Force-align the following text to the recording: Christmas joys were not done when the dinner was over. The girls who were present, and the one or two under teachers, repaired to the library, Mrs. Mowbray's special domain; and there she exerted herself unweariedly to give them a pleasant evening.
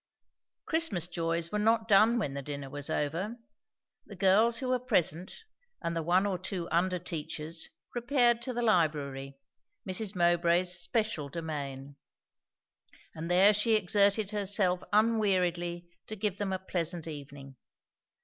Christmas 0.65 1.07
joys 1.07 1.51
were 1.51 1.59
not 1.59 1.87
done 1.87 2.17
when 2.17 2.33
the 2.33 2.41
dinner 2.41 2.71
was 2.71 2.89
over. 2.89 3.35
The 4.07 4.15
girls 4.15 4.57
who 4.57 4.69
were 4.69 4.79
present, 4.79 5.43
and 5.79 5.95
the 5.95 6.01
one 6.01 6.25
or 6.25 6.39
two 6.39 6.67
under 6.71 6.97
teachers, 6.97 7.69
repaired 7.93 8.41
to 8.41 8.51
the 8.53 8.63
library, 8.63 9.37
Mrs. 9.87 10.15
Mowbray's 10.15 10.73
special 10.73 11.29
domain; 11.29 11.97
and 13.13 13.29
there 13.29 13.53
she 13.53 13.75
exerted 13.75 14.31
herself 14.31 14.83
unweariedly 14.91 15.87
to 16.07 16.15
give 16.15 16.39
them 16.39 16.51
a 16.51 16.57
pleasant 16.57 17.05
evening. 17.07 17.57